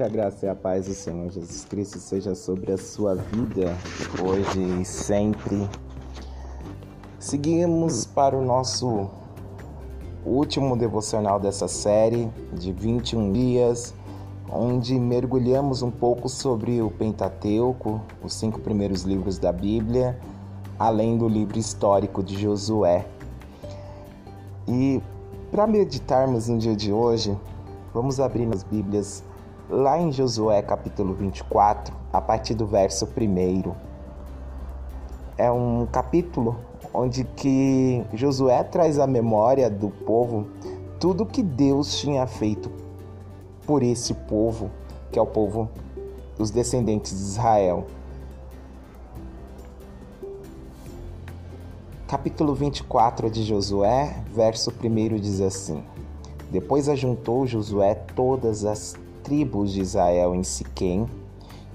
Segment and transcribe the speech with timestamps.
[0.00, 3.76] Que a graça e a paz do Senhor Jesus Cristo seja sobre a sua vida,
[4.24, 5.68] hoje e sempre.
[7.18, 9.10] Seguimos para o nosso
[10.24, 13.92] último devocional dessa série de 21 dias,
[14.50, 20.18] onde mergulhamos um pouco sobre o Pentateuco, os cinco primeiros livros da Bíblia,
[20.78, 23.04] além do livro histórico de Josué.
[24.66, 25.02] E
[25.50, 27.36] para meditarmos no dia de hoje,
[27.92, 29.22] vamos abrir as Bíblias
[29.70, 33.72] lá em Josué capítulo 24, a partir do verso 1.
[35.38, 36.56] É um capítulo
[36.92, 40.48] onde que Josué traz à memória do povo
[40.98, 42.70] tudo que Deus tinha feito
[43.64, 44.70] por esse povo,
[45.12, 45.70] que é o povo
[46.36, 47.86] dos descendentes de Israel.
[52.08, 55.84] Capítulo 24 de Josué, verso 1 diz assim:
[56.50, 61.06] Depois ajuntou Josué todas as tribos de Israel em Siquém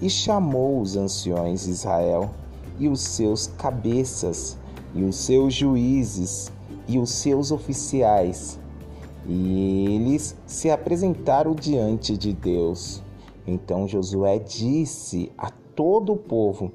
[0.00, 2.30] e chamou os anciões de Israel
[2.78, 4.56] e os seus cabeças
[4.94, 6.52] e os seus juízes
[6.88, 8.58] e os seus oficiais.
[9.26, 13.02] E eles se apresentaram diante de Deus.
[13.46, 16.72] Então Josué disse a todo o povo: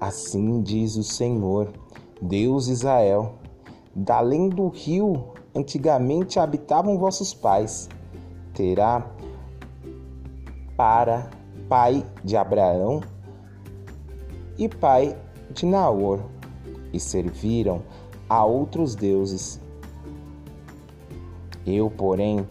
[0.00, 1.72] Assim diz o Senhor
[2.20, 3.34] Deus Israel,
[3.94, 5.24] da além do rio
[5.54, 7.88] antigamente habitavam vossos pais,
[8.54, 9.10] terá
[10.80, 11.28] para
[11.68, 13.02] pai de Abraão
[14.56, 15.14] e pai
[15.50, 16.20] de Naor,
[16.90, 17.82] e serviram
[18.26, 19.60] a outros deuses.
[21.66, 22.48] Eu, porém,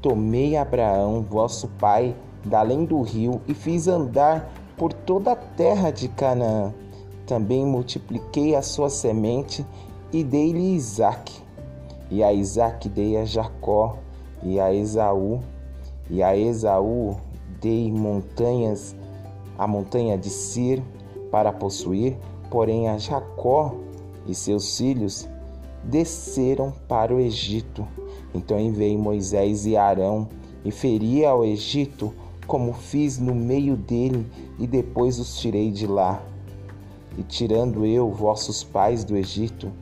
[0.00, 5.90] tomei Abraão, vosso pai, da além do rio, e fiz andar por toda a terra
[5.90, 6.72] de Canaã
[7.26, 9.66] também multipliquei a sua semente
[10.12, 11.42] e dei-lhe Isaque.
[12.12, 13.96] E a Isaque dei a Jacó
[14.44, 15.40] e a Esaú.
[16.08, 17.16] E a Esaú
[17.60, 18.94] dei montanhas,
[19.58, 20.82] a montanha de Sir
[21.30, 22.16] para possuir,
[22.50, 23.74] porém a Jacó
[24.26, 25.28] e seus filhos
[25.82, 27.86] desceram para o Egito.
[28.34, 30.28] Então enviei Moisés e Arão
[30.64, 32.12] e feri ao Egito,
[32.46, 34.26] como fiz no meio dele,
[34.58, 36.22] e depois os tirei de lá
[37.18, 39.72] e tirando eu vossos pais do Egito,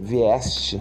[0.00, 0.80] vieste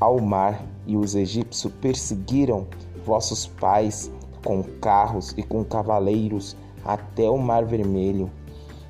[0.00, 2.66] ao mar, e os egípcios perseguiram
[3.04, 4.10] vossos pais
[4.44, 8.30] com carros e com cavaleiros até o mar vermelho,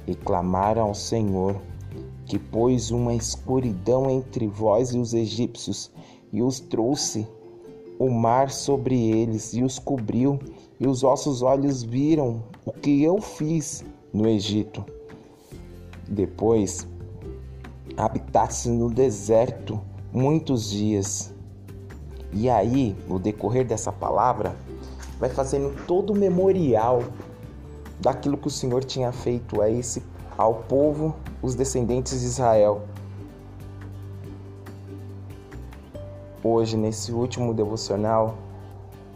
[0.06, 1.56] e clamaram ao Senhor,
[2.26, 5.90] que pôs uma escuridão entre vós e os egípcios,
[6.32, 7.26] e os trouxe
[7.98, 10.38] o mar sobre eles, e os cobriu,
[10.80, 14.84] e os vossos olhos viram o que eu fiz no Egito.
[16.08, 16.86] Depois,
[17.96, 19.80] habitasse no deserto
[20.12, 21.33] muitos dias.
[22.34, 24.54] E aí, no decorrer dessa palavra,
[25.18, 27.02] vai fazendo todo o memorial
[28.00, 30.02] daquilo que o Senhor tinha feito a esse
[30.36, 32.82] ao povo, os descendentes de Israel.
[36.42, 38.34] Hoje, nesse último devocional,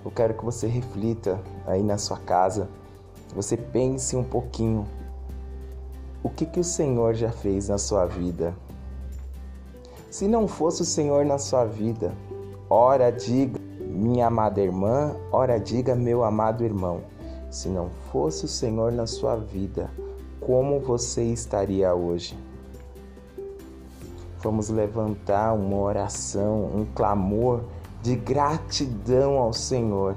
[0.02, 2.68] eu quero que você reflita aí na sua casa
[3.34, 4.86] você pense um pouquinho
[6.22, 8.54] o que, que o Senhor já fez na sua vida.
[10.10, 12.12] Se não fosse o Senhor na sua vida,
[12.68, 17.00] ora diga, minha amada irmã, ora diga, meu amado irmão,
[17.50, 19.90] se não fosse o Senhor na sua vida,
[20.40, 22.38] como você estaria hoje?
[24.40, 27.62] Vamos levantar uma oração, um clamor
[28.02, 30.16] de gratidão ao Senhor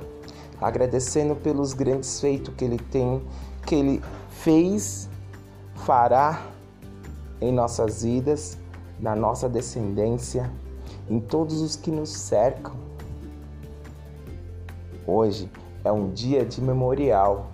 [0.61, 3.21] agradecendo pelos grandes feitos que ele tem,
[3.65, 5.09] que ele fez,
[5.75, 6.45] fará
[7.41, 8.57] em nossas vidas,
[8.99, 10.51] na nossa descendência,
[11.11, 12.73] em todos os que nos cercam.
[15.05, 15.51] Hoje
[15.83, 17.51] é um dia de memorial,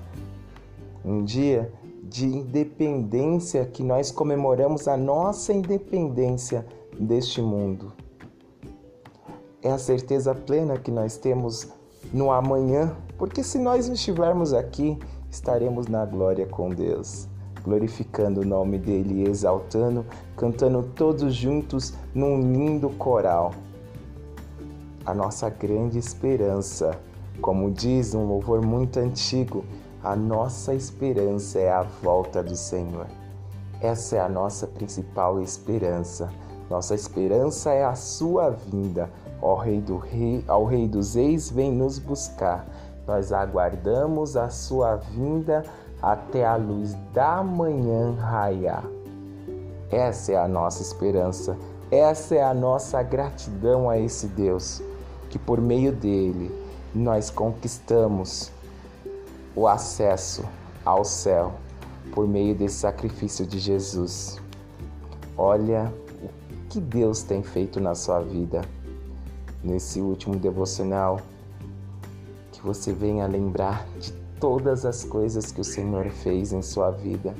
[1.04, 1.74] um dia
[2.04, 6.68] de independência que nós comemoramos a nossa independência
[7.00, 7.92] deste mundo.
[9.64, 11.68] É a certeza plena que nós temos
[12.14, 15.00] no amanhã, porque se nós estivermos aqui,
[15.32, 17.28] estaremos na glória com Deus,
[17.68, 20.06] glorificando o nome dele e exaltando,
[20.38, 23.54] cantando todos juntos num lindo coral.
[25.06, 26.98] A nossa grande esperança,
[27.42, 29.66] como diz um louvor muito antigo,
[30.02, 33.08] a nossa esperança é a volta do Senhor.
[33.82, 36.30] Essa é a nossa principal esperança.
[36.70, 39.10] Nossa esperança é a sua vinda,
[39.42, 42.66] Ó Rei do Rei, ao Rei dos Reis, vem nos buscar.
[43.06, 45.64] Nós aguardamos a sua vinda
[46.02, 48.84] até a luz da manhã raiar.
[49.90, 51.58] Essa é a nossa esperança,
[51.90, 54.82] essa é a nossa gratidão a esse Deus,
[55.30, 56.52] que por meio dele
[56.94, 58.52] nós conquistamos
[59.56, 60.44] o acesso
[60.86, 61.54] ao céu
[62.12, 64.40] por meio desse sacrifício de Jesus.
[65.38, 66.30] Olha o
[66.70, 68.62] que Deus tem feito na sua vida.
[69.64, 71.20] Nesse último devocional,
[72.52, 77.34] que você venha lembrar de todas as coisas que o Senhor fez em sua vida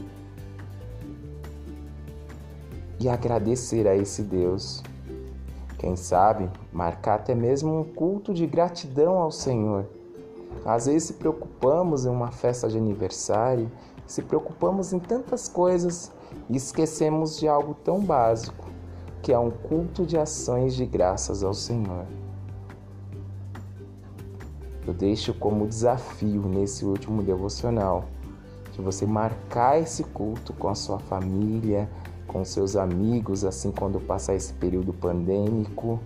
[3.00, 4.84] e agradecer a esse Deus.
[5.78, 9.86] Quem sabe marcar até mesmo um culto de gratidão ao Senhor.
[10.66, 13.72] Às vezes se preocupamos em uma festa de aniversário,
[14.08, 16.12] se preocupamos em tantas coisas
[16.50, 18.66] e esquecemos de algo tão básico,
[19.22, 22.06] que é um culto de ações de graças ao Senhor.
[24.88, 28.06] Eu deixo como desafio nesse último devocional
[28.72, 31.90] de você marcar esse culto com a sua família,
[32.26, 36.00] com seus amigos, assim quando passar esse período pandêmico,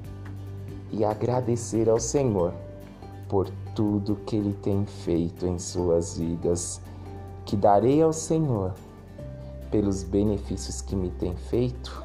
[0.92, 2.54] e agradecer ao Senhor
[3.30, 6.82] por tudo que Ele tem feito em suas vidas.
[7.46, 8.74] Que darei ao Senhor
[9.70, 12.04] pelos benefícios que me tem feito